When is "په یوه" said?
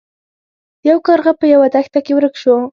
1.39-1.67